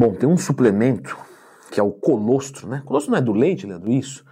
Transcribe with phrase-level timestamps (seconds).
[0.00, 1.14] Bom, tem um suplemento
[1.70, 2.82] que é o colostro, né?
[2.86, 3.92] Colostro não é do leite, Leandro?
[3.92, 4.24] Isso.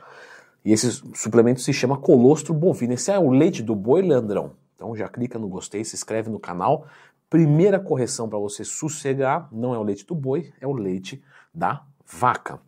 [0.64, 2.94] E esse suplemento se chama colostro bovino.
[2.94, 4.52] Esse é o leite do boi, Leandrão.
[4.74, 6.86] Então já clica no gostei, se inscreve no canal.
[7.28, 11.82] Primeira correção para você sossegar, não é o leite do boi, é o leite da
[12.06, 12.58] vaca.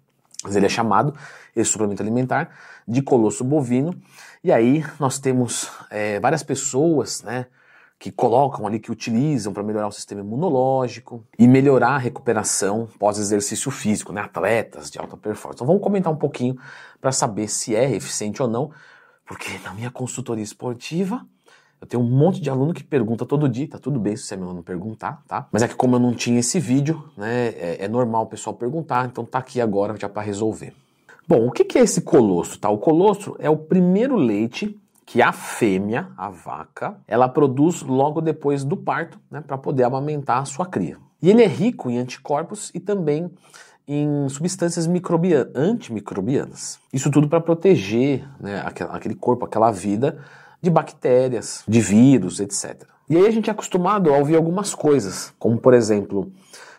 [0.45, 1.15] Mas ele é chamado,
[1.57, 2.55] esse suplemento alimentar,
[2.87, 3.99] de colostro bovino.
[4.45, 7.47] E aí nós temos é, várias pessoas, né,
[8.01, 13.71] que colocam ali, que utilizam para melhorar o sistema imunológico e melhorar a recuperação pós-exercício
[13.71, 14.23] físico, né?
[14.23, 15.57] Atletas de alta performance.
[15.57, 16.59] Então vamos comentar um pouquinho
[16.99, 18.71] para saber se é eficiente ou não,
[19.27, 21.21] porque na minha consultoria esportiva
[21.79, 24.33] eu tenho um monte de aluno que pergunta todo dia, tá tudo bem se você
[24.33, 25.47] é meu aluno perguntar, tá?
[25.53, 28.57] Mas é que como eu não tinha esse vídeo, né, é, é normal o pessoal
[28.57, 30.73] perguntar, então tá aqui agora já para resolver.
[31.29, 32.59] Bom, o que é esse colostro?
[32.59, 32.71] Tá?
[32.71, 34.75] O colostro é o primeiro leite
[35.11, 40.41] que a fêmea, a vaca, ela produz logo depois do parto, né, para poder amamentar
[40.41, 40.99] a sua cria.
[41.21, 43.29] E ele é rico em anticorpos e também
[43.89, 46.79] em substâncias microbianas, antimicrobianas.
[46.93, 50.17] Isso tudo para proteger né, aquele corpo, aquela vida
[50.63, 52.85] de bactérias, de vírus, etc.
[53.09, 56.31] E aí a gente é acostumado a ouvir algumas coisas, como por exemplo,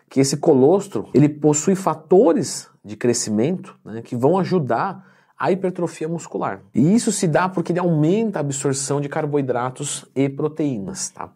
[0.08, 5.12] que esse colostro ele possui fatores de crescimento né, que vão ajudar
[5.42, 6.60] a hipertrofia muscular.
[6.72, 11.08] E isso se dá porque ele aumenta a absorção de carboidratos e proteínas.
[11.10, 11.32] Tá?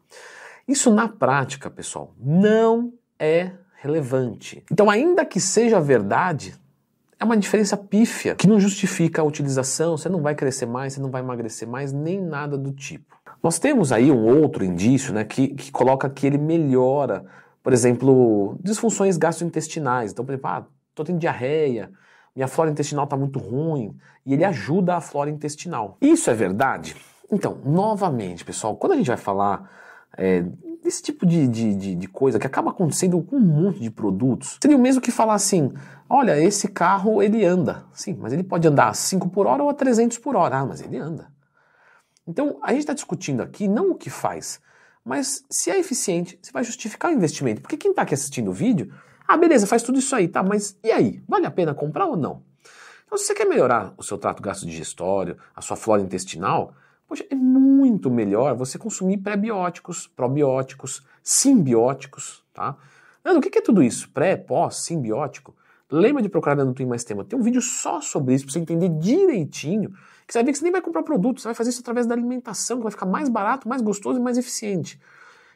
[0.69, 4.63] Isso na prática, pessoal, não é relevante.
[4.71, 6.55] Então, ainda que seja verdade,
[7.19, 11.01] é uma diferença pífia que não justifica a utilização, você não vai crescer mais, você
[11.01, 13.17] não vai emagrecer mais, nem nada do tipo.
[13.43, 17.25] Nós temos aí um outro indício né, que, que coloca que ele melhora,
[17.61, 20.13] por exemplo, disfunções gastrointestinais.
[20.13, 21.91] Então, por exemplo, ah, tô tendo diarreia,
[22.37, 25.97] minha flora intestinal está muito ruim, e ele ajuda a flora intestinal.
[26.01, 26.95] Isso é verdade?
[27.33, 29.71] Então, novamente, pessoal, quando a gente vai falar
[30.17, 30.45] é,
[30.83, 34.59] desse tipo de, de, de, de, coisa que acaba acontecendo com um monte de produtos,
[34.63, 35.73] seria o mesmo que falar assim:
[36.09, 37.85] olha, esse carro ele anda.
[37.93, 40.59] Sim, mas ele pode andar a 5 por hora ou a 300 por hora.
[40.59, 41.29] Ah, mas ele anda.
[42.29, 44.61] Então, a gente está discutindo aqui não o que faz,
[45.05, 47.63] mas se é eficiente, se vai justificar o investimento.
[47.63, 48.93] Porque quem está aqui assistindo o vídeo
[49.27, 50.43] ah, beleza, faz tudo isso aí, tá?
[50.43, 51.23] Mas e aí?
[51.29, 52.43] Vale a pena comprar ou não?
[53.07, 56.75] Então, se você quer melhorar o seu trato gastro-digestório, a sua flora intestinal,
[57.07, 62.77] poxa, é muito melhor você consumir pré-bióticos, probióticos, simbióticos, tá?
[63.25, 64.11] Leandro, o que é tudo isso?
[64.11, 65.55] Pré, pós, simbiótico?
[65.91, 67.25] Lembra de procurar no Twin Mais Tema.
[67.25, 69.91] Tem um vídeo só sobre isso, para você entender direitinho,
[70.27, 72.07] que você vai ver que você nem vai comprar produto, você vai fazer isso através
[72.07, 75.01] da alimentação, que vai ficar mais barato, mais gostoso e mais eficiente.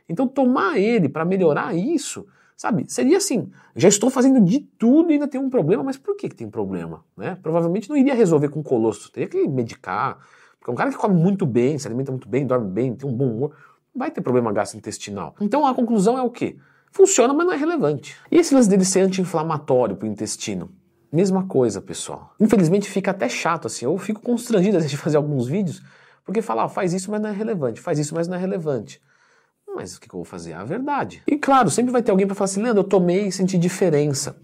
[0.09, 2.27] Então, tomar ele para melhorar isso
[2.61, 2.85] Sabe?
[2.89, 6.29] Seria assim, já estou fazendo de tudo e ainda tem um problema, mas por que,
[6.29, 7.03] que tem problema?
[7.17, 7.39] Né?
[7.43, 10.19] Provavelmente não iria resolver com colostro, teria que medicar.
[10.59, 13.15] Porque um cara que come muito bem, se alimenta muito bem, dorme bem, tem um
[13.15, 13.57] bom humor,
[13.97, 15.35] vai ter problema gastrointestinal.
[15.41, 16.59] Então a conclusão é o quê?
[16.93, 18.15] Funciona, mas não é relevante.
[18.31, 20.71] E esse lance dele ser anti-inflamatório para o intestino?
[21.11, 22.35] Mesma coisa, pessoal.
[22.39, 23.87] Infelizmente fica até chato assim.
[23.87, 25.83] Eu fico constrangido de fazer alguns vídeos,
[26.27, 29.01] porque falar, ah, faz isso, mas não é relevante, faz isso, mas não é relevante.
[29.81, 30.53] Mas o que eu vou fazer?
[30.53, 31.23] A verdade.
[31.27, 34.37] E claro, sempre vai ter alguém para falar assim, Leandro, eu tomei e senti diferença.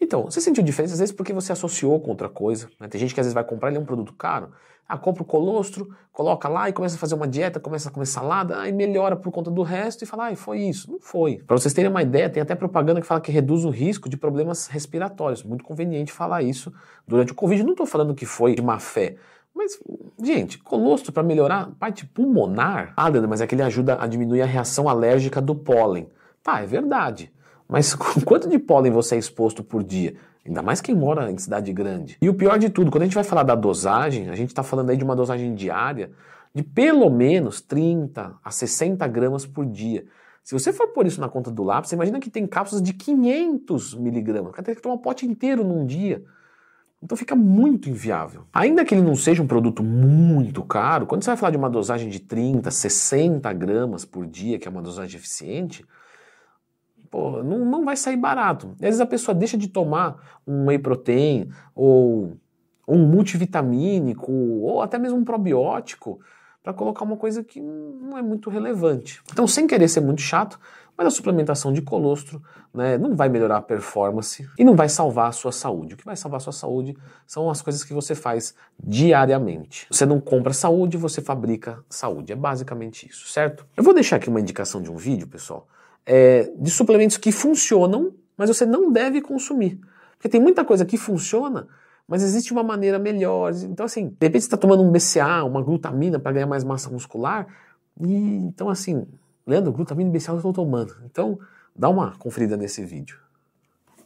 [0.00, 2.68] Então, você sentiu diferença às vezes porque você associou com outra coisa.
[2.80, 2.88] Né?
[2.88, 4.50] Tem gente que às vezes vai comprar ele é um produto caro.
[4.88, 8.06] Ah, compra o colostro, coloca lá e começa a fazer uma dieta, começa a comer
[8.06, 10.90] salada, aí melhora por conta do resto e fala, ah, foi isso.
[10.90, 11.36] Não foi.
[11.46, 14.16] Para vocês terem uma ideia, tem até propaganda que fala que reduz o risco de
[14.16, 15.44] problemas respiratórios.
[15.44, 16.72] Muito conveniente falar isso
[17.06, 17.62] durante o Covid.
[17.62, 19.14] Não estou falando que foi de má fé.
[19.54, 19.78] Mas,
[20.22, 22.92] gente, colostro para melhorar a parte pulmonar?
[22.96, 26.08] Ah, Leandro, mas é que ele ajuda a diminuir a reação alérgica do pólen.
[26.42, 27.32] Tá, é verdade.
[27.68, 30.14] Mas quanto de pólen você é exposto por dia?
[30.44, 32.16] Ainda mais quem mora em cidade grande.
[32.20, 34.62] E o pior de tudo, quando a gente vai falar da dosagem, a gente está
[34.62, 36.10] falando aí de uma dosagem diária
[36.54, 40.04] de pelo menos 30 a 60 gramas por dia.
[40.42, 43.94] Se você for pôr isso na conta do lápis, imagina que tem cápsulas de 500
[43.94, 44.50] miligramas.
[44.50, 46.24] O cara tem que tomar um pote inteiro num dia.
[47.02, 48.44] Então fica muito inviável.
[48.52, 51.68] Ainda que ele não seja um produto muito caro, quando você vai falar de uma
[51.68, 55.84] dosagem de 30, 60 gramas por dia, que é uma dosagem eficiente,
[57.10, 58.70] pô, não, não vai sair barato.
[58.74, 62.36] Às vezes a pessoa deixa de tomar um whey protein ou
[62.86, 66.20] um multivitamínico ou até mesmo um probiótico
[66.62, 69.20] para colocar uma coisa que não é muito relevante.
[69.32, 70.60] Então, sem querer ser muito chato,
[70.96, 72.42] mas a suplementação de colostro
[72.72, 75.94] né, não vai melhorar a performance e não vai salvar a sua saúde.
[75.94, 79.86] O que vai salvar a sua saúde são as coisas que você faz diariamente.
[79.90, 82.32] Você não compra saúde, você fabrica saúde.
[82.32, 83.66] É basicamente isso, certo?
[83.76, 85.66] Eu vou deixar aqui uma indicação de um vídeo, pessoal,
[86.06, 89.80] é, de suplementos que funcionam, mas você não deve consumir.
[90.16, 91.66] Porque tem muita coisa que funciona,
[92.06, 93.52] mas existe uma maneira melhor.
[93.64, 96.90] Então, assim, de repente você está tomando um BCA, uma glutamina para ganhar mais massa
[96.90, 97.46] muscular,
[98.00, 99.06] e então, assim,
[99.46, 100.96] Leandro, glutamina e BCA eu estou tomando.
[101.04, 101.38] Então,
[101.74, 103.18] dá uma conferida nesse vídeo.